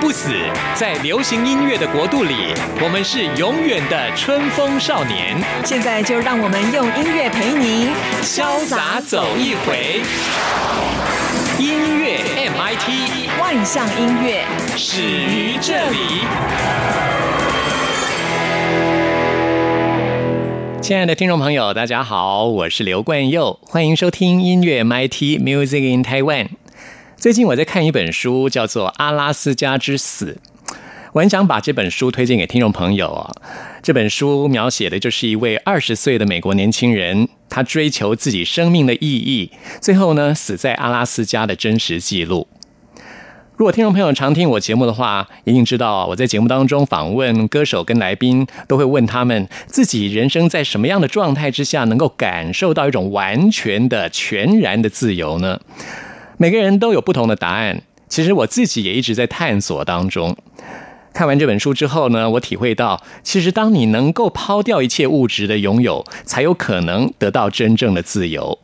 [0.00, 0.30] 不死，
[0.74, 5.36] 在流行音乐的国度里，我们是永远的春风少年。
[5.64, 7.90] 现在就让我们用音乐陪你
[8.22, 10.00] 潇洒走一回。
[11.58, 14.44] 音乐 MIT，万象音乐
[14.76, 15.98] 始于这里。
[20.80, 26.57] 亲爱的听众朋友，大家好，我是刘冠佑，欢迎收听音乐 MIT Music in Taiwan。
[27.18, 30.38] 最近我在看一本书，叫做《阿拉斯加之死》，
[31.12, 33.34] 我很想把这本书推荐给听众朋友。
[33.82, 42.46] 这本书描写的就是一位二十岁的美国年轻人，他追求自己生命的意义，最后呢死在阿拉斯加的真实记录。
[43.56, 55.60] 如果听众朋友常听我节目的话，一定知道我在节目当中访问歌手跟来宾，都会问他们自己人生在什么样的状态之下，能够感受到一种完全的、全然的自由呢？
[56.40, 60.36] 每个人都有不同的答案，其实我自己也一直在探索当中。
[61.12, 68.56] 看完这本书之后呢，我体会到，其实当你能够抛掉一切物质的拥有，才有可能得到真正的自由。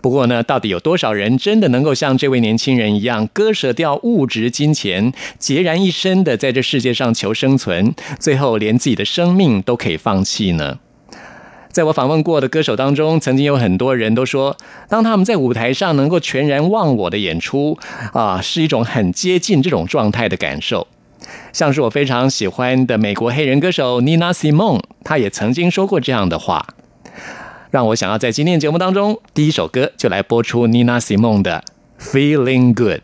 [0.00, 10.78] 不过呢，到底有多少人真的能够像这位年轻人一样，割舍掉物质金钱，孑然一身的在这世界上求生存，最后连自己的生命都可以放弃呢？
[11.74, 14.56] 在我访问过的歌手当中，曾经有很多人都说，
[14.88, 17.76] 当他们在舞台上能够全然忘我的演出，
[18.12, 20.86] 啊，是一种很接近这种状态的感受。
[21.52, 26.64] 像是我非常喜欢的美国黑人歌手 Nina Simone，他也曾经说过这样的话，
[27.72, 31.64] 让我想要在今天节目当中第一首歌就来播出 Nina Simone 的
[32.00, 32.98] 《Feeling Good》，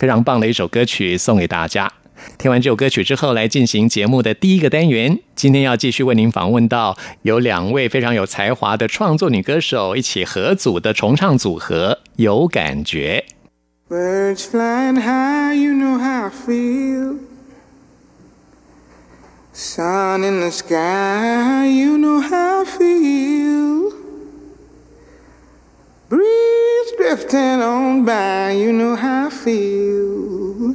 [0.00, 1.92] 非常棒的一首歌曲送给大家。
[2.38, 5.18] 听完这首歌曲之后，来进行节目的第一个单元。
[5.34, 13.24] 今天要继续为您访问到有两位非常有才华的创作女歌手一起合组的重唱组合，有感觉。
[13.88, 17.16] Birds flying high, you know how I feel.
[19.54, 23.92] Sun in the sky, you know how I feel.
[26.10, 30.74] Breeze drifting on by, you know how I feel.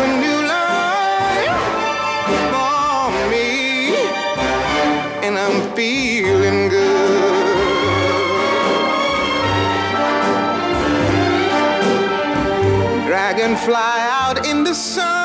[0.00, 1.58] a new life
[2.52, 3.96] for me,
[5.26, 7.48] and I'm feeling good.
[13.06, 15.17] Dragonfly out in the sun,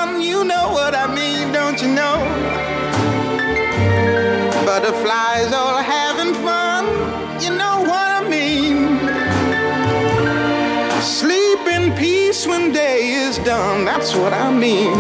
[13.46, 14.94] that's what I mean.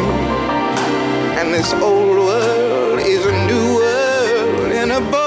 [1.40, 5.23] And this old world is a new world and a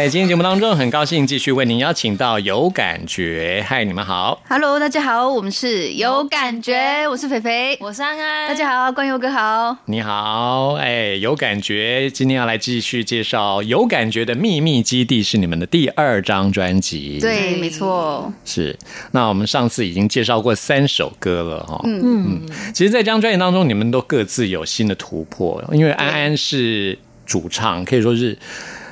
[0.00, 3.62] 在今天节目当中，很高兴继续为您邀请到有感觉。
[3.68, 4.42] 嗨，你们好。
[4.48, 9.76] Hello，大家好，我们是有感觉，我是肥肥，我是安安，大家好，关佑哥好。
[9.84, 18.74] 你好，哎，有感觉，今天要来继续介绍《有感觉的秘密基地》是你们的第二张专辑。，对，对没错，是。
[19.10, 21.78] 那我们上次已经介绍过三首歌了哈。
[21.84, 22.40] 嗯嗯。
[22.72, 28.38] 其实，在这张专辑当中，你们都各自有新的突破，因为安安是主唱，可以说是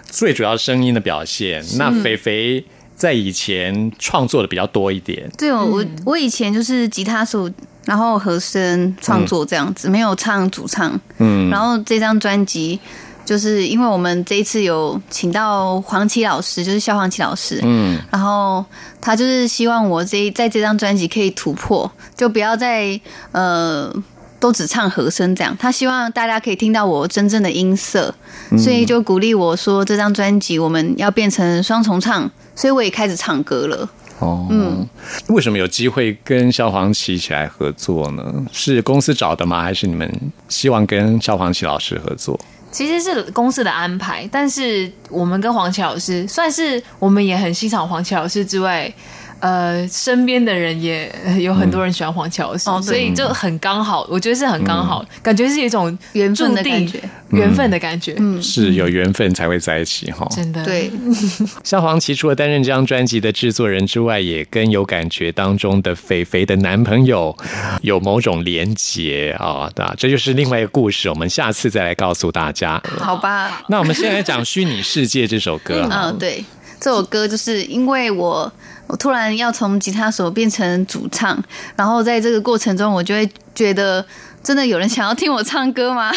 [0.08, 1.64] 最主要声音的表现。
[1.76, 2.64] 那肥肥
[2.96, 5.30] 在以前创作的比较多一点。
[5.38, 7.48] 对我我我以前就是吉他手，
[7.84, 11.00] 然后和声创作这样子，没有唱主唱。
[11.18, 12.80] 嗯，然后这张专辑。
[13.28, 18.64] 就是因为我们这一次有请到黄绮老师，就是萧黄绮老师，嗯然后
[19.02, 22.98] 他就是希望我这在这张专辑可以突破，就不要再
[23.32, 23.94] 呃
[24.40, 25.56] 都只唱和声这样。
[25.58, 28.14] 他希望大家可以听到我真正的音色，
[28.58, 33.88] 所以就鼓励我说这张专辑我们要变成双重唱，所以我也开始唱歌了。
[34.20, 34.84] 哦，嗯，
[35.28, 38.44] 为什么有机会跟萧煌奇一起来合作呢？
[38.52, 39.62] 是公司找的吗？
[39.62, 40.12] 还是你们
[40.48, 42.38] 希望跟萧煌奇老师合作？
[42.70, 48.92] 其实是公司的安排，但是我们跟黄奇老师算是我们也很欣赏黄奇老师之外，
[49.40, 57.00] 呃，身边的人也 有很多人喜欢黄绮老师，哦所以就很刚好，我觉得是很刚好，感觉是一种缘分的感觉。
[57.30, 60.26] 缘分的感觉，嗯，是有缘分才会在一起哈。
[60.30, 60.90] 真的，对，
[61.62, 67.36] 萧煌奇除了担任这张专辑的制作人之外，也跟有感觉当中的肥肥的男朋友
[67.82, 69.94] 有某种连结啊，对吧？
[69.98, 72.82] 这就是另外一个故事，我们下次再来告诉大家。
[72.98, 76.04] 好吧，那我们先来讲《虚拟世界》这首歌哈。
[76.06, 76.42] 嗯，对，
[76.80, 78.50] 这首歌就是因为我
[78.88, 81.40] 我突然要从吉他手变成主唱，
[81.76, 84.04] 然后在这个过程中，我就会觉得，
[84.42, 86.10] 真的有人想要听我唱歌吗？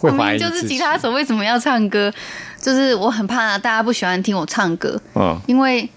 [0.00, 2.12] 我明明就是吉他手，为什么要唱歌？
[2.60, 5.88] 就是我很怕大家不喜欢听我唱歌，嗯因为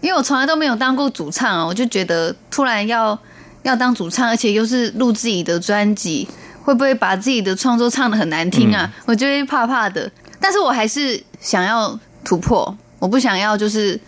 [0.00, 3.16] 因为我从来都没有当过主唱啊，我就觉得突然要
[3.62, 6.26] 要当主唱，而且又是录自己的专辑，
[6.62, 8.90] 会不会把自己的创作唱的很难听啊？
[9.04, 10.10] 我就会怕怕的。
[10.40, 13.98] 但是我还是想要突破，我不想要就是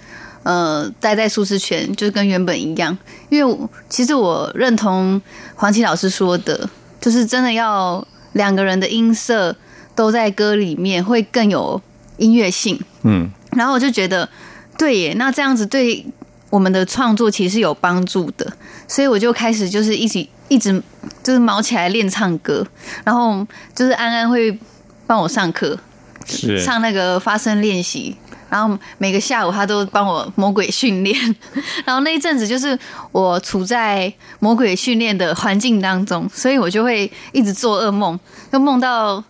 [0.48, 2.96] 呃待在舒适圈，就是跟原本一样。
[3.28, 3.58] 因为
[3.90, 5.20] 其实我认同
[5.54, 6.68] 黄绮老师说的，
[6.98, 8.02] 就是真的要
[8.32, 9.54] 两个人的音色
[9.94, 11.78] 都在歌里面，会更有
[12.16, 12.80] 音乐性。
[13.02, 14.26] 嗯然后我就觉得，
[14.78, 16.06] 对耶，那这样子对
[16.48, 18.50] 我们的创作其实有帮助的，
[18.86, 20.82] 所以我就开始就是一起一直
[21.22, 22.66] 就是毛起来练唱歌，
[23.04, 24.58] 然后就是安安会
[25.06, 25.78] 帮我上课，
[26.26, 28.16] 是上那个发声练习。
[28.48, 31.14] 然后每个下午他都帮我魔鬼训练，
[31.84, 32.78] 然后那一阵子就是
[33.12, 38.18] 我处在魔鬼训练的环境当中，所以我就会一直做噩梦，
[38.52, 39.22] 就梦到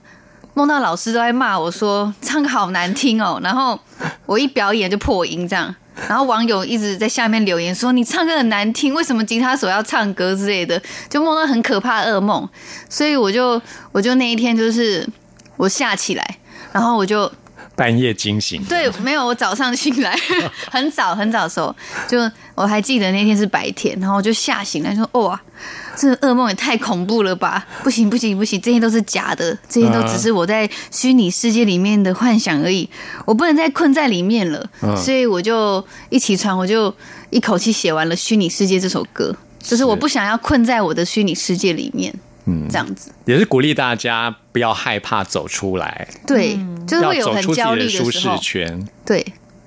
[0.55, 3.79] 梦到老师都在骂我说唱歌好难听哦，然后
[4.27, 5.75] 我一表演就破音这样，
[6.09, 12.49] 然后网友一直在下面留言说你唱歌很难听，为什么吉他手要唱歌之类的，就梦到很可怕的噩梦，
[12.89, 13.61] 所以我就
[13.93, 15.09] 我就那一天就是
[15.57, 16.39] 我吓起来，
[16.73, 17.31] 然后我就
[17.79, 18.61] 半夜惊醒。
[18.65, 20.19] 对，没有，我早上醒来
[20.69, 21.75] 很早很早的时候，
[22.09, 22.19] 就
[22.57, 25.41] 我还记得那天是白天，然后我就吓醒来说：“哇，
[25.97, 27.65] 这噩梦也太恐怖了吧！
[27.85, 32.91] 不行不行不行，这些都是假的，这些都只是我在虚拟世界里面的幻想而已，
[33.25, 34.69] 我不能再困在里面了。
[34.83, 36.93] 嗯所以我就一起床，我就
[37.31, 39.33] 一口气写完了《虚拟世界》这首歌，
[39.63, 42.13] 就是我不想要困在我的虚拟世界里面，
[42.49, 43.11] 嗯这样子。
[43.27, 48.89] 也是鼓励大家不要害怕走出来，对，就是要会有走出自己很焦虑的舒适圈。
[49.05, 49.25] 对，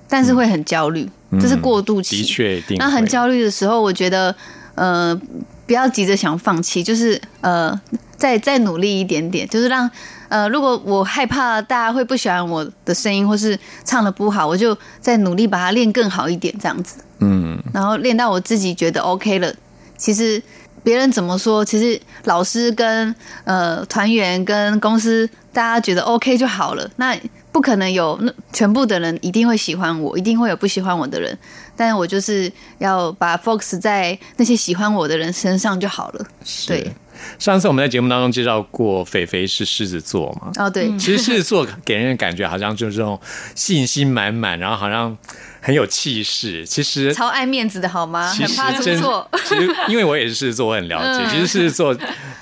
[0.08, 1.08] 但是会很焦虑，
[1.40, 2.16] 这是过渡期。
[2.16, 4.34] 的确，一定那很焦虑的时候，我觉得
[4.74, 5.18] 呃，
[5.66, 7.80] 不要急着想放弃，就是呃，
[8.16, 9.88] 再再努力一点点，就是让
[10.28, 19.54] 呃，如果我害怕大家会不喜欢我的声音，或是唱的不好，我就再努力把它练更好一点，这样子，嗯，然后练到我自己觉得 OK 了。
[19.96, 20.42] 其实
[20.82, 26.90] 别人怎么说，其实老师跟呃团员跟公司大家觉得 OK 就好了。
[26.96, 27.16] 那
[27.50, 31.38] 不可能有那全部的人一定会喜欢我，一定会有不喜欢我的人。
[31.76, 36.26] 但我就是要把 focus 在那些喜欢我的人身上就好了。
[36.66, 36.90] 对，
[37.38, 40.50] 上次我们在节目当中介绍过，肥肥是狮子座嘛。
[40.56, 43.18] 哦对，其实狮子座给人的感觉好像就是这种
[43.54, 45.16] 信心满满，然后好像
[45.62, 46.66] 很有气势。
[46.66, 48.30] 其实超爱面子的好吗？
[48.30, 49.26] 其实很怕出真错。
[49.44, 51.24] 其实因为我也是狮子座，我很了解。
[51.24, 51.96] 嗯 其实狮子座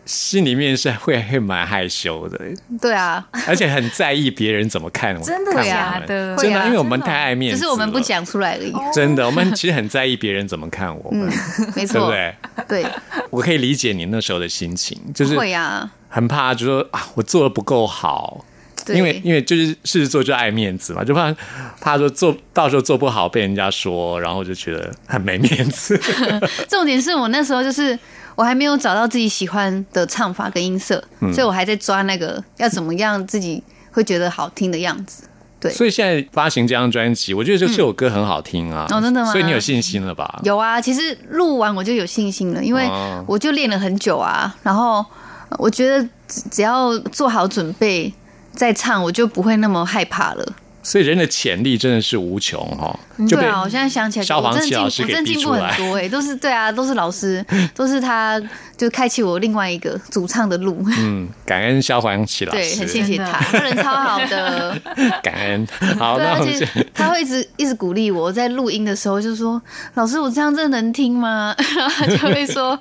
[0.04, 2.40] 心里面是会会蛮害羞的，
[2.80, 5.22] 对啊，而且很在意别人怎么看我。
[5.22, 8.00] 真的看我假的真的，啊因为我们太爱面子，只是我们不。
[8.00, 8.72] 讲出来而已。
[8.94, 11.30] 真的，我们其实很在意别人怎么看我们，
[11.76, 12.82] 没错对不，对？
[12.82, 12.90] 对，
[13.28, 15.88] 我可以理解你那时候的心情，就是会啊。
[16.08, 18.49] 很怕，就说啊，我做的不够好，对
[18.88, 21.34] 因为因为就是狮子座就爱面子嘛，就怕
[21.80, 26.00] 怕说做到时候做不好被人家说，然后就觉得很没面子。
[26.68, 27.98] 重点是我那时候就是
[28.34, 35.24] 我还没有找到自己喜欢的唱法跟音色，嗯所以我还在抓那个要怎么样自己会觉得好听的样子。
[35.60, 38.86] 对，所以现在发行这张专辑，我觉得这这首歌很好听啊。
[38.90, 40.40] 哦真的吗所以你有信心了吧？
[40.42, 44.56] 有啊，其实录完我就有信心了，因为哦我就练了很久啊。
[44.62, 45.04] 然后
[45.50, 48.10] 呃我觉得只只要做好准备
[48.52, 50.52] 再唱，我就不会那么害怕了。
[50.82, 57.44] 所以人的潜力真的是无穷哈、对啊，我现在想起来，消防我真的进，器老师给我真的进步逼出来很多哎、都是对啊，都是老师，
[57.76, 58.40] 都是他
[58.78, 60.82] 就开启我另外一个主唱的路。
[60.98, 64.74] 嗯，感恩消防起老师对，很谢谢他，他人超好的。
[65.22, 65.68] 感恩。
[65.98, 69.60] 好，对，那我而且们 他会一直一直鼓励我，在录音的时候就说
[69.94, 72.80] ：“老师，我这样真的能听吗？”然后他就会说：“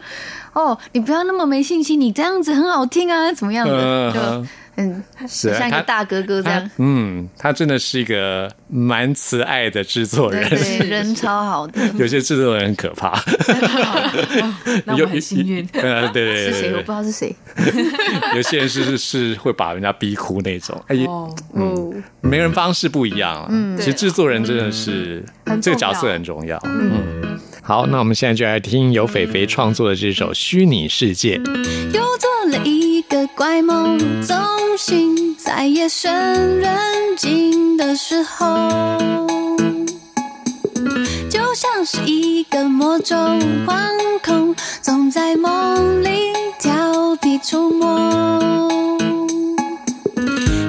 [0.53, 4.47] 哦，你不要那么没信心，你这样子很好听啊，怎么样的？”就
[4.79, 6.69] 嗯像一个大哥哥这他样。
[6.77, 10.49] 嗯，他真的是一个蛮慈爱的制作人。
[10.49, 11.81] 对对， 人超好的。
[11.97, 13.19] 有些制作人很可怕，
[14.85, 15.67] 那我很幸运。
[15.73, 16.71] 呃， 对对是谁？
[16.73, 17.35] 我不知道是谁。
[18.35, 20.81] 有些人是是是会把人家逼哭那种。
[20.87, 23.47] 哎，哦，嗯，每个人方式不一样啊。
[23.49, 26.57] 嗯，其实制作人真的是很这个角色很重要。
[26.65, 31.37] 嗯，好，那我们现在就来听由肥肥创作的这首《虚拟世界》。
[31.93, 34.35] 又做了一个怪梦，总
[34.75, 36.11] 醒在夜深
[36.57, 36.79] 人
[37.15, 38.97] 静的时候，
[41.29, 43.91] 就像是一个魔咒，惶
[44.25, 47.85] 恐总在梦里调皮出没。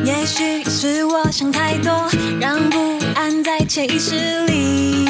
[0.05, 1.91] 也许是我想太多，
[2.39, 5.07] 让不安在潜意识里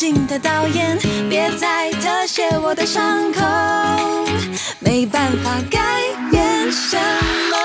[0.00, 3.40] 求梦境的导演，别再特写我的伤口，
[4.78, 5.78] 没办法改
[6.30, 6.96] 变什
[7.50, 7.56] 么，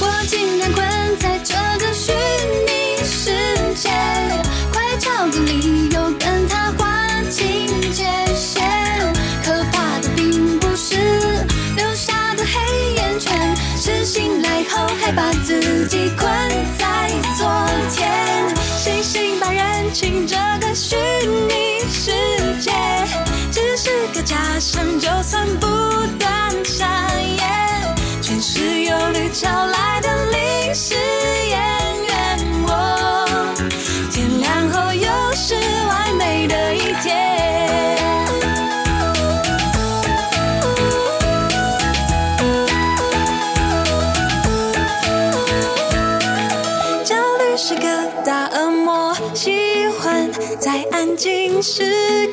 [0.00, 0.86] 我竟然困
[1.18, 2.12] 在这个虚
[2.66, 3.32] 拟世
[3.76, 3.88] 界，
[4.74, 8.04] 快找个理由跟他划清界
[8.36, 8.62] 限。
[9.42, 10.96] 可怕的并不是
[11.76, 16.30] 留下的黑眼圈，是醒来后还把自己困
[25.26, 25.66] 算不
[26.18, 26.86] 断上
[27.22, 29.48] 演，全是忧虑招
[51.66, 51.82] 时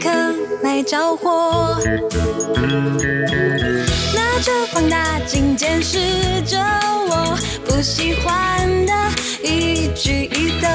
[0.02, 0.10] 刻
[0.62, 1.80] 来着火，
[4.14, 5.98] 拿着放大镜监视
[6.46, 8.94] 着我不喜欢的
[9.42, 10.70] 一举一动。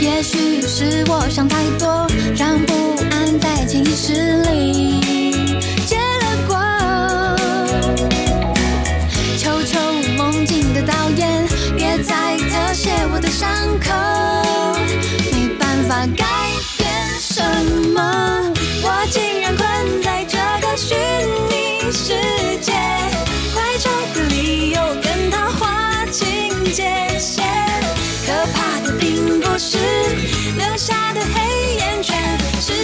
[0.00, 4.14] 也许是我想太多，让不安在潜意识
[4.44, 5.05] 里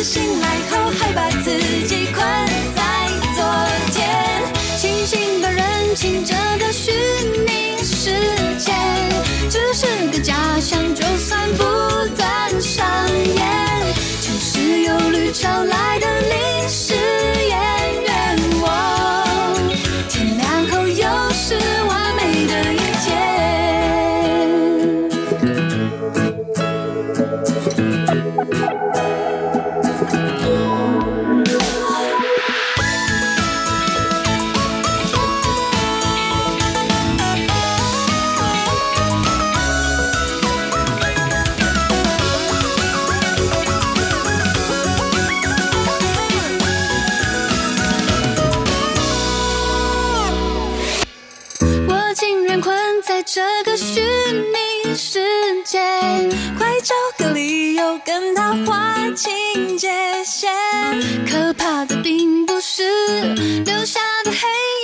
[0.02, 1.56] 醒来后还把自
[1.86, 2.26] 己困
[2.74, 2.82] 在
[3.36, 3.44] 昨
[3.92, 4.42] 天。
[4.76, 6.90] 清醒的人清这个虚
[7.46, 8.10] 拟世
[8.58, 8.72] 界，
[9.48, 11.62] 只是个假象，就算不
[12.16, 12.84] 断上
[13.36, 13.44] 演，
[14.20, 16.81] 就是忧虑潮来的临时
[58.12, 59.88] 跟他划清界
[60.22, 60.50] 限，
[61.26, 62.82] 可怕的并不是
[63.64, 64.36] 留下的黑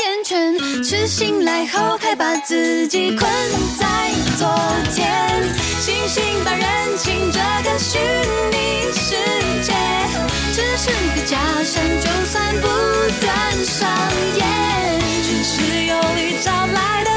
[0.06, 3.30] 眼圈，是醒来后还把自己困
[3.78, 3.86] 在
[4.38, 4.48] 昨
[4.94, 5.44] 天，
[5.78, 7.98] 星醒把认清这个虚
[8.50, 9.14] 拟世
[9.62, 9.74] 界，
[10.54, 12.66] 只是个假象，就算不
[13.20, 13.30] 断
[13.62, 13.90] 上
[14.38, 14.40] 演，
[15.22, 17.07] 全是用力找来的。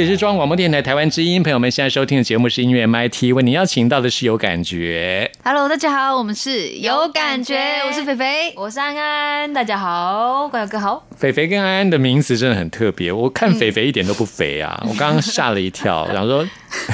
[0.00, 5.30] 这里是中央广播电台台湾之音，朋友们现在收听的节目是音乐 MIT，为您邀请到的是有感觉。
[5.44, 8.50] Hello，大家好，我们是有感觉，我是肥肥。
[8.56, 11.06] 我是安安，大家好，关友哥好。
[11.18, 16.48] 肥肥跟安安的名字真的很特别，我看肥肥一点都不肥啊， 我刚刚吓了一跳， 想说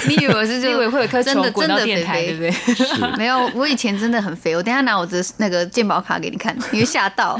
[0.08, 3.16] 你以为我是 以为会有颗球真的真的滚到电台，肥对不对？
[3.18, 7.38] 没有，我以前真的很肥，我等下拿我的那个健保卡给你看，你会吓到。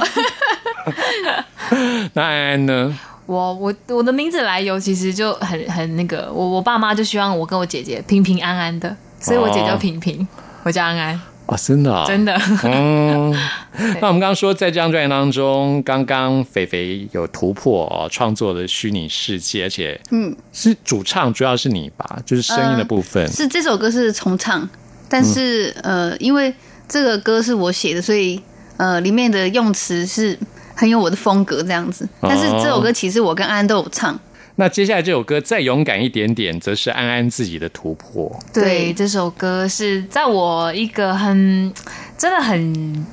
[2.13, 2.97] 那安安呢？
[3.27, 10.27] 我我我的名字来由其实就很很那个，我我爸妈就希望我跟我姐姐平平安安的，所以我姐叫平平，
[10.63, 12.41] 我叫安安，哦，真的、啊，真的。
[12.63, 13.35] 嗯，
[14.01, 23.27] 那我们刚刚说，在这张专辑当中，刚刚肥肥有突破哦，创作的虚拟世界，而且嗯，是主唱，主要是你吧，就是声音的部分。
[23.29, 24.69] 是这首歌是重唱，
[25.09, 26.55] 但是、呃，因为
[26.89, 28.41] 这个歌是我写的，所以
[28.77, 30.39] 呃，里面的用词是
[30.77, 32.05] 很有我的风格这样子。
[32.21, 34.17] 哦但是这首歌其实我跟安安都有唱，
[34.55, 38.31] 那接下来这首歌再勇敢一点点，则是安安自己的突破。
[38.53, 41.73] 对，对这首歌是在我一个很
[42.17, 43.07] 真的很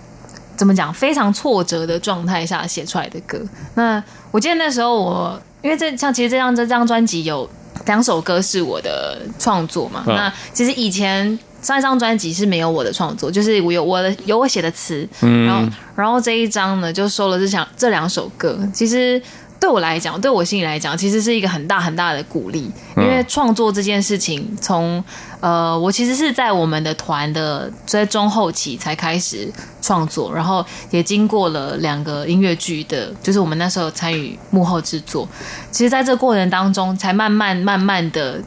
[0.56, 3.42] 怎么讲非常挫折的状态下写出来的歌。
[3.74, 7.50] 那我记得那时候我因为这像其实这张这张专辑有
[7.86, 11.40] 两首歌是我的创作嘛，嗯那其实以前。
[11.64, 15.48] 上一张专辑是没有我的创作，就是我有我的有我写的词，嗯。
[15.48, 19.22] 然后然后这一张呢就收了这两这两首歌，其实
[19.60, 25.02] 对我来讲，对我心里来讲，其实是一个很大很大的鼓励，因为创作这件事情从，
[25.40, 29.50] 呃，我其实是在我们的团的在中后期才开始
[29.82, 35.26] 创作，然后也经过了两个音乐剧的，就是我们那时候参与幕后制作，
[35.72, 38.42] 其实在这过程当中，才慢慢慢慢的。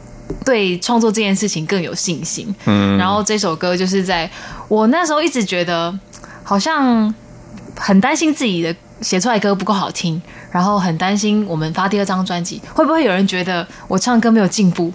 [0.45, 4.29] 对创作这件事情更有信心，嗯，然后这首歌就是在
[4.67, 5.97] 我那时候一直觉得
[6.43, 7.13] 好像
[7.75, 14.91] 很担心自己的写出来的歌不够好听，然后很担心我们发第二张专辑会不会有人觉得我唱歌没有进步，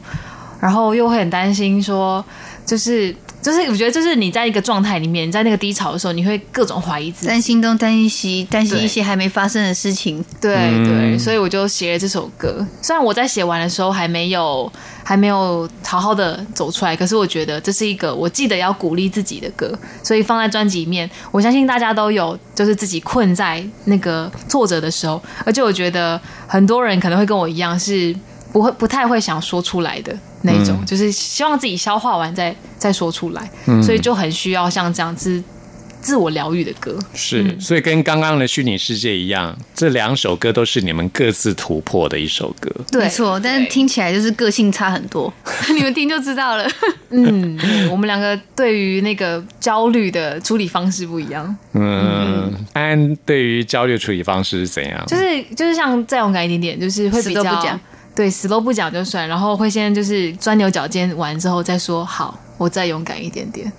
[0.60, 2.24] 然后又会很担心说，
[2.66, 10.24] 就是就是我觉得就是你在一个状态里面，你在那个低潮的时候，你会各种怀疑自己，担心东担心西，担心一些还没发生的事情。
[10.40, 12.64] 对嗯对，所以我就写了这首歌。
[12.80, 14.70] 虽然我在写完的时候还没有
[15.02, 21.10] 还没有好好的走出来，可是我觉得这是一个我记得要鼓励自己的歌，所以放在专辑里面。
[21.32, 28.14] 我相信大家都有就是自己困在那个挫折的时候，而且我觉得很多人可能会跟我一样是
[28.52, 33.50] 不会不太会想说出来的那种，就是希望自己消化完再再说出来，
[33.82, 35.42] 所以就很需要像这样子
[36.00, 36.98] 自我疗愈的歌。
[37.14, 42.70] 是，所以跟刚刚的虚拟世界一样，这两首歌都是你们各自突破的一首歌。
[42.90, 45.32] 对没错，但是听起来就是个性差很多，
[45.74, 46.68] 你们听就知道了。
[47.10, 47.58] 嗯，
[47.90, 55.02] 我们两个对于那个焦虑的处理方式不一样，嗯，安安对于焦虑处理方式是怎样？
[55.06, 57.78] 就是就是像再勇敢一点点，就是会比较
[58.14, 63.70] 对死都不讲就算，然后会先就是钻牛角尖完之后再说好，我再勇敢一点点。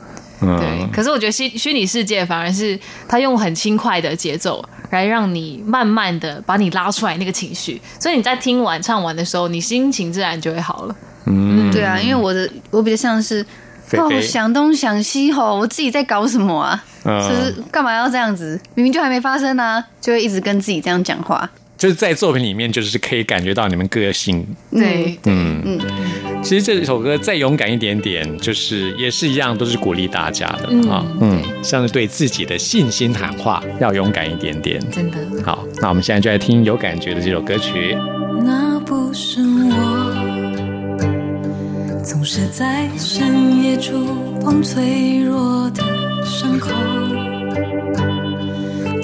[0.41, 10.96] 嗯对，可是我觉得虚虚拟世界反而是他用很轻快的节奏来让你慢慢的把你拉出来那个情绪，所以你在听完唱完的时候，你心情自然就会好了。
[11.28, 13.46] 嗯对啊，因为我的我比较像是
[13.93, 16.84] 哦想东想西吼，我自己在搞什么啊？
[17.06, 18.60] 嗯就是干嘛要这样子？
[18.76, 21.50] 明明就还没发生啊，就会一直跟自己这样讲话。
[21.84, 24.48] 就是在作品里面，就是可以感觉到你们个性。
[24.72, 25.78] 对，嗯嗯，
[26.41, 31.06] 其实这首歌再勇敢一点点，就是也是一样，都是鼓励大家的嗯啊。
[31.19, 34.82] 嗯，像是对自己的信心喊话，要勇敢一点点。
[34.89, 35.17] 真的。
[35.43, 37.98] 好，那我们现在就来听有感觉的这首歌曲。
[38.41, 41.02] 那不是我，
[42.02, 44.06] 总是在深夜触
[44.39, 45.84] 碰脆弱的
[46.24, 46.69] 伤口，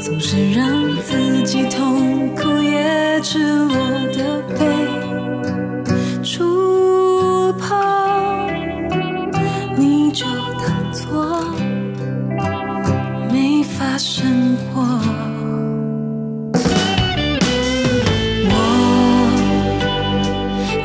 [0.02, 3.76] 总是让自己痛苦，也赤裸
[4.14, 4.66] 的被
[6.24, 7.78] 触碰，
[9.76, 11.44] 你就当作
[13.32, 14.82] 没发生过。
[18.50, 18.54] 我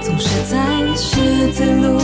[0.02, 0.56] 总是在
[0.96, 1.98] 十字路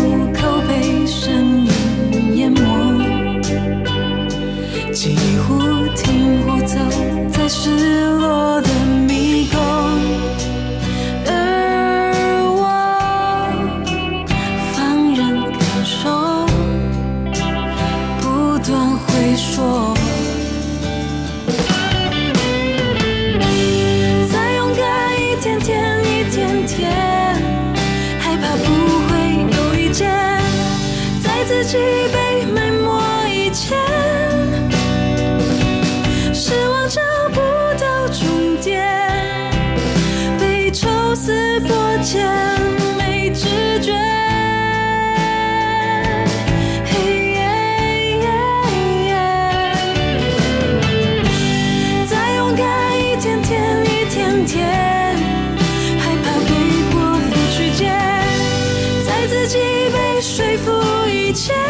[61.31, 61.70] 一切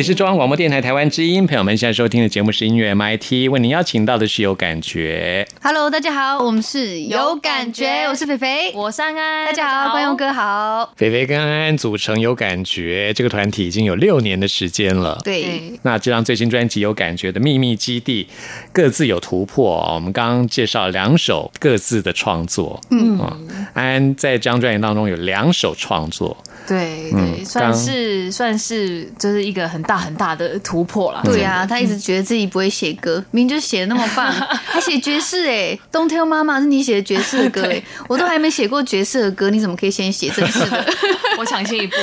[0.00, 5.46] 里是中央广播电台台湾之音，朋友们现在收听的节目是音乐 MIT，为您邀请到的是有感觉。
[5.62, 10.90] Hello，大家好，我们是有感觉，我是肥肥，我是安安，大家好，观众哥好。
[10.96, 15.18] 肥肥跟安安组成有感觉这个团体已经有六年的时间了。
[15.22, 18.24] 对，那这张最新专辑《有感觉的秘密基地》
[18.72, 19.96] 各自有突破哦。
[19.96, 23.20] 我们刚刚介绍两首各自的创作，嗯，
[23.74, 26.34] 安安在这张专辑当中有两首创作，
[26.66, 31.20] 对嗯对，算是算是就是一个很大很大的突破了。
[31.24, 34.30] 对啊，他一直觉得自己不会写歌，明明就写的那么棒，
[34.64, 40.86] 还写爵士哎，Don't tell 妈妈是你写的爵士的歌 哎，我都还没写过爵士的歌，你怎么可以先写正式的？
[41.36, 41.96] 我抢先一步，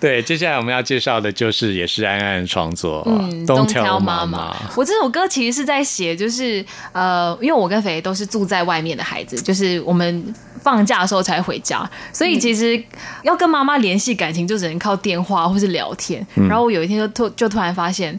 [0.00, 4.56] 对，接下来我们要介绍的就是也是安安的创作，嗯，Don't，Don't Tell 妈妈妈。
[4.76, 12.80] 我这首歌其实是在写，就是呃，因为我跟肥肥都是住在外面的孩子，就是我们放假的时候才回家，所以其实
[13.24, 16.24] 要跟妈妈联系感情，就只能靠电话或是聊天。
[16.34, 18.18] 然后我有一天就突就突然发现。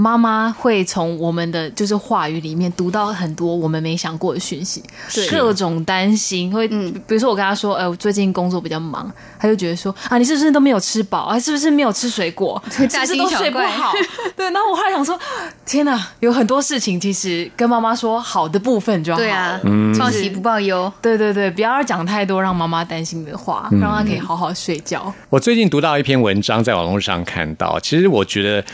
[0.00, 4.80] 妈妈会从我们的就是话语里面读到很多我们没想过的讯息，
[5.28, 11.36] 各种担心，会嗯比如说我跟她说，呃，我最近工作比较忙，她就觉得说啊，你是不是都没有吃饱啊？
[11.38, 12.62] 是不是没有吃水果？
[12.70, 13.92] 是不是都睡不好？
[14.36, 15.18] 对，然后我后来想说，
[15.66, 19.24] 天哪，有很多事情其实跟妈妈说好的部分就好了。
[19.24, 19.60] 对啊，
[19.98, 20.92] 报喜不报忧。
[21.02, 25.12] 对对对，不要讲太多让妈妈担心的话，让她可以好好睡觉。
[25.28, 28.64] 我最近读到一篇文章，在网络上看到，其实我觉得。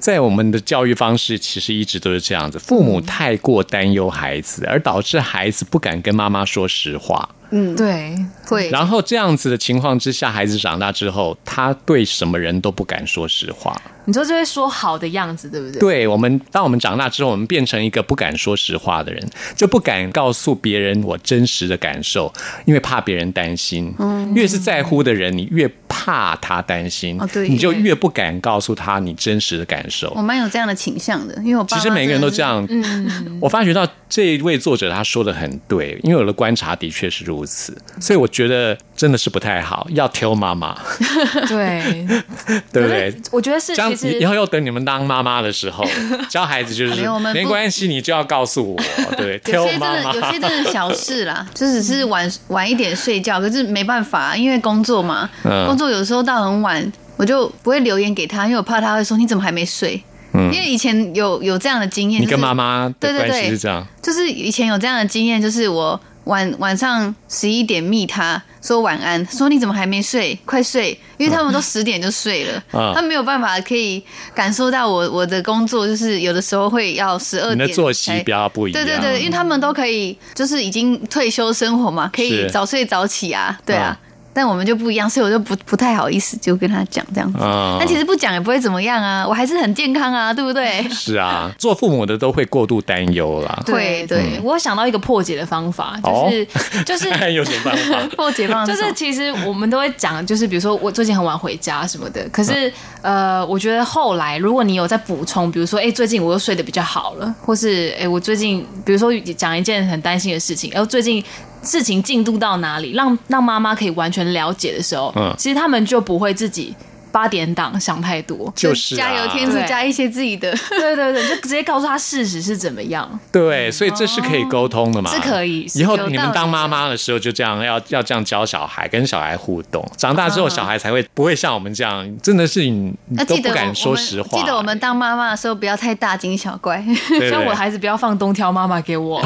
[0.00, 7.28] 在我们的教育方式，其实一直都是这样子，父母太过担忧孩子，而导致孩子不敢跟妈妈说实话。
[7.50, 8.14] 嗯，对，
[8.46, 8.68] 会。
[8.70, 13.80] 然后这样子的情况之下，孩子长大之后，他对什么人都不敢说实话。
[14.08, 15.78] 你说就会说好的样子，对不对？
[15.78, 19.22] 对我们，当我们长大之后，我们变成一个不敢说实话的人，
[19.54, 22.32] 就不敢告诉别人我真实的感受，
[22.64, 23.94] 因为怕别人担心。
[23.98, 30.22] 嗯，越是在乎的人，你越怕他担心，哦对你就越不敢告诉他你真实的感受我。
[30.22, 32.42] 蛮有这样的倾向的，因为我其实每个人都这。
[32.42, 32.66] 样。
[32.70, 40.74] 嗯，我发觉到这一位作者他说的很对，因为我的观察的确是如此，所以我觉得真的是不太好，要挑妈妈，
[41.46, 42.06] 对，
[42.72, 43.14] 对不对？
[43.30, 45.84] 我觉得是这样其实以后要等你们当妈妈的时候，
[46.30, 48.82] 教孩子就是没有没关系，你就要告诉我，
[49.16, 50.14] 对， 有些真的。
[50.14, 55.66] 有些真的小事啦，就只是晚晚一点睡觉，可是没办法，因为工作嘛，嗯。
[55.66, 60.02] 工作有时候到很晚，我就不会留言给他，因为我怕他会说你怎么还没睡。
[60.34, 63.28] 因为以前有有这样的经验，你跟妈妈的关对对。
[63.28, 70.38] 对系是这样，就是以前有这样的经验，就是我晚晚上十一点密他说晚安，说你怎么还没睡？
[70.44, 70.98] 快睡！
[71.16, 74.02] 因为他们都十点就睡了，嗯 他没有办法可以
[74.34, 78.84] 感受到我我的工作，就是有的时候会要十二点你的作息才比较不一样。
[78.84, 83.96] 对对对，因为他们都可以，就是已经退休生活嘛，可以早睡早起啊，对啊。
[84.02, 84.07] 嗯
[84.38, 87.38] 但我们就不一样，所以我就不不太好意思就跟他讲这样子。
[87.42, 90.88] 嗯但其实不讲也不会怎么样啊，我还是很健康啊， 对不对？
[90.90, 93.60] 是啊，做父母的都会过度担忧啦。
[93.66, 98.08] 对对，我想到一个破解的方法，哦就是、 就是看有什么办法？
[98.16, 111.22] 破解方法就是其实我们都会讲，就是比如说我最近很晚回家什么的，可是呃，我觉得后来如果你有在补充，比如说哎、最近我又睡得比较好了，或是哎、我最近比如说讲一件很担心的事情，然后最近
[111.62, 115.34] 事情进度到哪里，让让妈妈可以完全了解的时候，嗯。
[115.38, 116.74] 其实他们就不会自己
[117.18, 118.52] 八点档想太多。
[118.54, 120.52] 就是啊加油添醋，加一些自己的。
[120.70, 125.10] 对对对，就直接告诉他事实是怎么样，对，所以这是可以沟通的嘛？
[125.10, 129.84] 是可以以后你们当妈妈的时候就这样，要要这样教小孩，跟小孩互动。
[129.96, 132.94] 长大之后，小孩才会不会像我们这样，真的是你
[133.26, 134.38] 都不敢说实话。
[134.38, 136.84] 记得我们当妈妈的时候不要太大惊小怪。
[137.08, 139.20] 对希望我的孩子不要放东挑妈妈给我。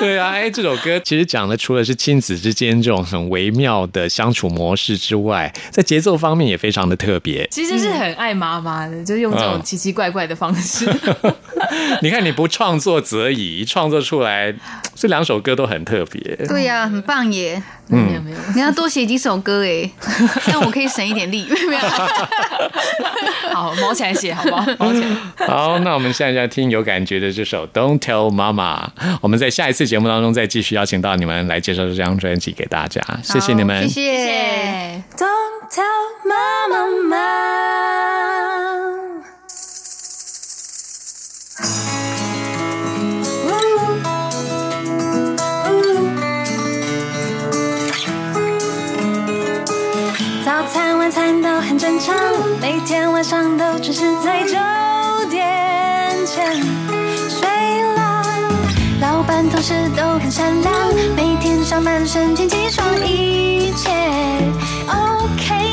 [0.00, 7.46] 对啊，哎，这首歌其实讲的除了是亲子之间这种很微妙的相处模式之外，在节奏方面也非常的特别。
[7.50, 10.90] 其实是很爱妈妈的，就是用这种嗯奇奇怪怪的方式。
[12.00, 14.54] 你看，你不创作则已，一创作出来，
[14.94, 16.34] 这两首歌都很特别。
[16.48, 17.62] 对呀、很棒耶！
[17.96, 19.90] 没有没有，你要多写几首歌哎，
[20.46, 21.46] 这样我可以省一点力。
[21.68, 21.80] 没有，
[23.54, 24.64] 好毛起来写好不好？
[24.78, 25.08] 毛起来。
[25.46, 28.88] 好，那我们现在就要听有感觉的这首《Don't Tell Mama》。
[29.20, 34.16] 我们在下一次节目当中再继续邀请到你们来介绍这张专辑给大家，谢谢你们，谢谢。
[34.16, 35.02] 谢谢。
[35.16, 35.84] Don't tell
[36.26, 37.59] mama,
[52.60, 54.50] 每天晚上都准时在九
[55.30, 56.54] 点前
[57.28, 58.22] 睡了。
[59.00, 60.74] 老板同事都很善良，
[61.16, 63.90] 每天上班神清气爽，一切
[64.88, 65.69] OK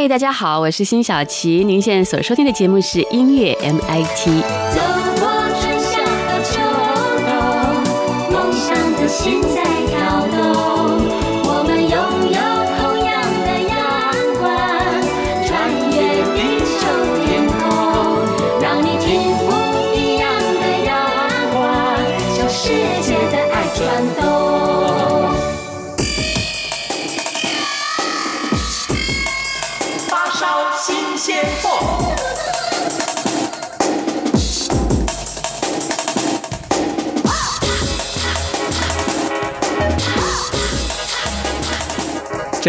[0.00, 1.62] 嗨，大家好，我是辛晓琪。
[1.62, 4.99] 您现在所收听的节目是音乐 MIT。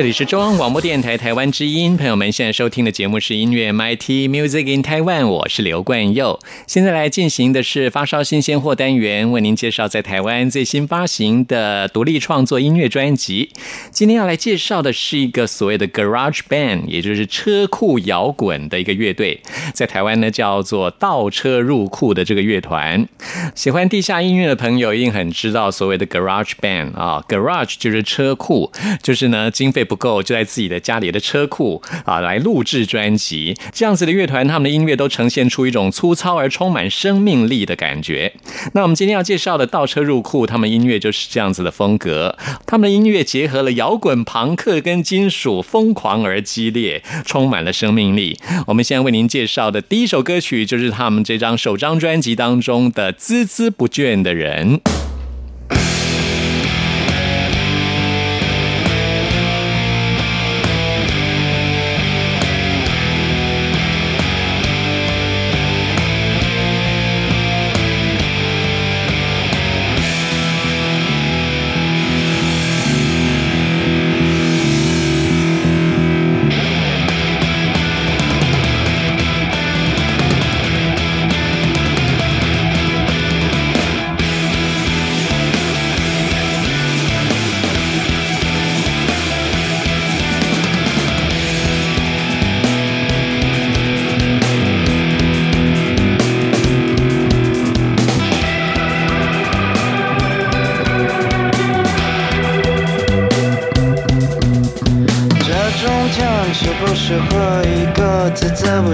[0.02, 6.40] 这里是中央广播电台台湾之音，朋友们现在收听的节目是音乐 MIT Music in Taiwan，我是刘冠佑。
[6.66, 13.52] 现在来进行的是发烧新鲜货单元，为您介绍在台湾最新发行的独立创作音乐专辑。
[13.92, 19.40] 今天要来介绍的是一个所谓的 Garage Band，也就是车库摇滚的一个乐队，
[19.76, 23.08] 在台湾呢叫做倒车入库的这个乐团。
[23.54, 28.72] 喜欢地下音乐的朋友一定很知道所谓的 Garage Band 啊，Garage 就是车库，
[29.04, 33.58] 就是呢经费不够就在自己的家里的车库啊来录制专辑。
[33.74, 38.32] 这样子的乐团，他们的音乐都呈现出一种粗糙而充满生命力的感觉。
[38.74, 42.38] 那我们今天要介绍的倒车入库，他们音乐就是这样子的风格。
[42.66, 48.40] 他们的音乐结合了摇滚、朋克跟金属，疯狂而激烈，充满了生命力。
[48.68, 54.78] 我们现在为您介绍的第一首歌曲，就是他们这张首张专辑当中的《孜孜不倦的人》。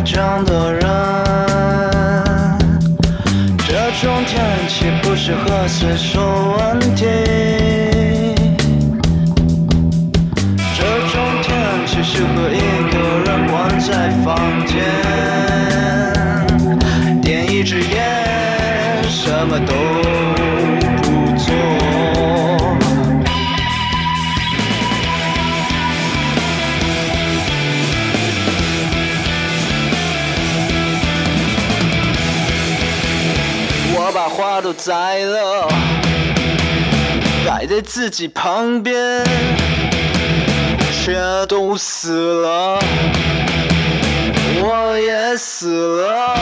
[0.07, 0.56] 孜不倦的
[37.97, 38.95] 自己旁边，
[40.91, 42.11] 全都死
[42.43, 42.77] 了，
[44.61, 46.35] 我也死了。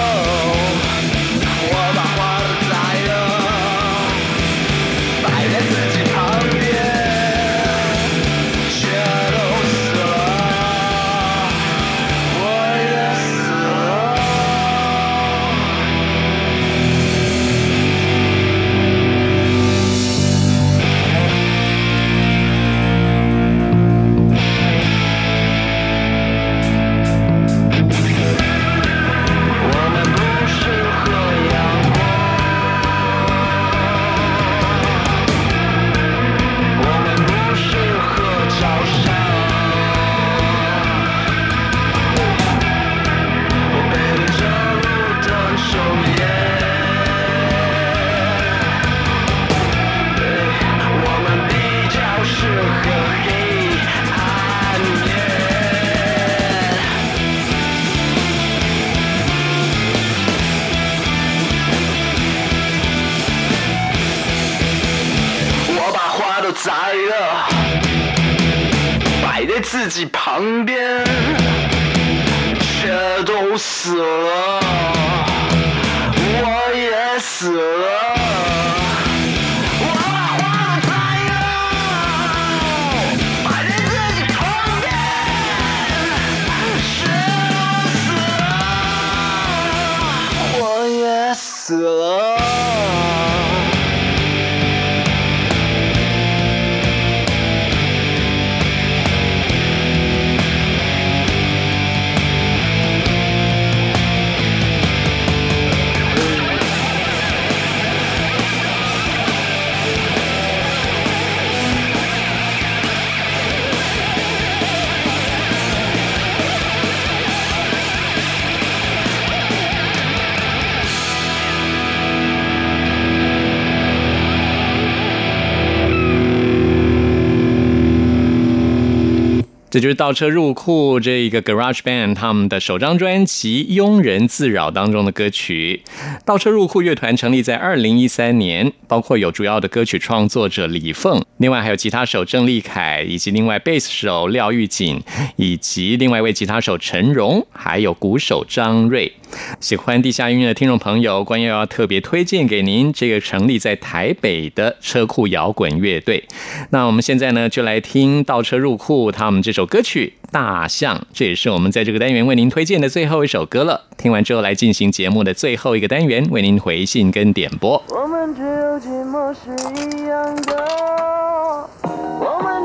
[129.76, 135.82] 这就是倒车入库这一个 Garage Band 他们的首张专辑《庸人自扰》当中的歌曲。
[136.23, 145.01] 倒车入库乐团成立在二零一三年，包括有主要的歌曲创作者李凤，另外还有吉他手郑立凯，以及另外贝斯手廖玉锦，
[145.36, 149.11] 以及另外一位吉他手陈荣，还有鼓手张瑞。
[149.59, 156.23] 喜欢地下音乐的听众朋友，关佑要特别推荐给您这个成立在台北的车库摇滚乐队。
[156.69, 163.86] 那我们现在呢，就来听倒车入库他们这首歌曲《大象》，这也是我们在这个单元为您推荐的最后一首歌了。
[163.97, 167.81] 听完之后，来进行节目的最后一个单元，为您回信跟点播。
[167.89, 172.64] 我们只有寂寞是一样的，我们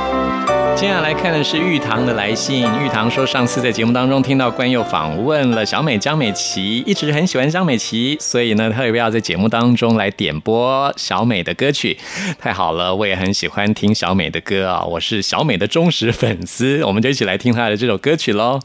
[0.81, 2.61] 接下来看的是玉堂的来信。
[2.83, 11.95] 玉堂说，上次在节目当中听到关佑访问了小美江美琪，一直很喜欢江美琪，所以呢，特别要在节目当中来点播小美的歌曲。
[12.39, 16.83] 太好了，我也很喜欢听小美的歌啊，我是小美的忠实粉丝。
[16.83, 18.59] 我们就一起来听她的这首歌曲喽。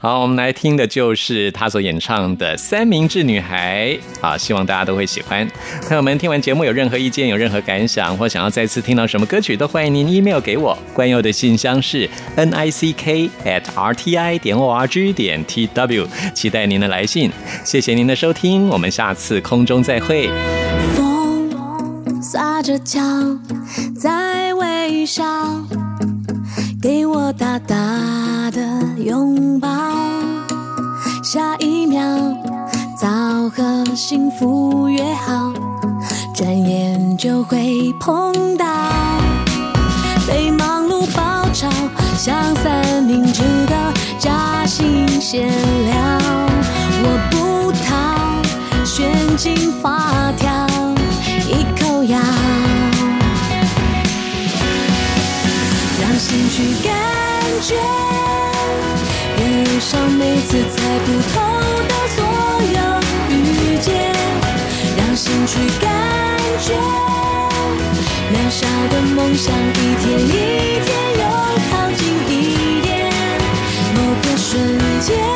[0.00, 3.88] 好，我们来听的就是她所演唱的《三明治女孩》
[4.24, 5.44] 啊，希望大家都会喜欢。
[5.88, 10.78] 朋友们，听完节目有任何意见、有任何感想，或想要再次听到什么歌曲，都欢迎您 email 给我。
[10.94, 17.30] 关佑的信箱是 n i c k at r t i 点 o r g 点 t w，期待您的来信。
[17.64, 20.30] 谢谢您的收听，我们下次空中再会。
[20.94, 21.50] 风
[22.22, 23.00] 撒着娇，
[23.98, 25.24] 在微笑，
[26.80, 28.60] 给我大大的
[28.98, 29.68] 拥抱。
[31.22, 32.00] 下一秒，
[33.00, 33.08] 早
[33.50, 35.52] 和幸福约好，
[36.34, 39.25] 转眼就会碰到。
[41.56, 43.72] 被忙碌包抄，像三明治的
[44.18, 45.94] 夹心馅料，
[47.02, 47.94] 我不逃，
[48.84, 50.66] 旋进发条，
[51.48, 52.18] 一口咬，
[56.00, 56.92] 让心去感
[57.62, 57.74] 觉，
[59.38, 61.40] 沿路上每次猜不透
[61.88, 62.18] 的所
[62.74, 62.78] 有
[63.34, 63.34] 遇
[63.80, 63.88] 见，
[64.96, 65.88] 让心去感
[66.60, 66.74] 觉。
[68.32, 70.28] 渺小的梦想，一天一
[70.84, 70.88] 天
[71.18, 71.22] 又
[75.06, 75.35] 瞬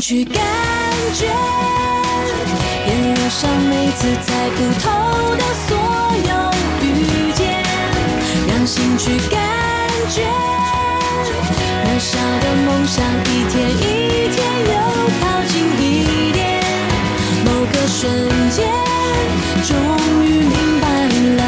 [0.00, 0.42] 去感
[1.14, 1.26] 觉，
[2.86, 4.90] 沿路上每次猜不透
[5.36, 5.70] 的所
[6.28, 6.30] 有
[6.82, 7.62] 遇见，
[8.46, 9.38] 让心去感
[10.10, 10.22] 觉，
[11.84, 14.36] 渺小的梦想一天一天
[14.66, 14.72] 又
[15.20, 15.82] 靠近一
[16.32, 16.60] 点，
[17.44, 18.04] 某个瞬
[18.50, 18.58] 间，
[19.64, 19.76] 终
[20.24, 20.84] 于明白
[21.36, 21.42] 了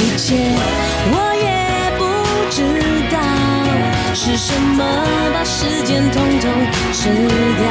[0.00, 0.28] 一切，
[1.10, 1.46] 我也
[4.16, 4.84] 是什么
[5.34, 6.50] 把时间统统
[6.92, 7.08] 吃
[7.58, 7.68] 掉，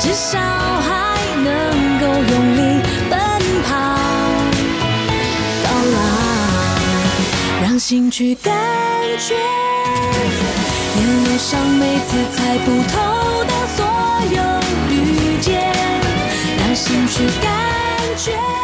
[0.00, 1.46] 至少还能
[2.00, 2.58] 够用力
[3.10, 3.20] 奔
[3.62, 3.68] 跑
[5.62, 5.96] 到老，
[7.62, 8.50] 让心去感
[9.18, 9.34] 觉，
[10.96, 13.84] 沿路上每次猜不透的所
[14.30, 14.38] 有
[14.90, 14.96] 遇
[15.42, 15.62] 见，
[16.58, 17.46] 让心去感
[18.16, 18.57] 觉。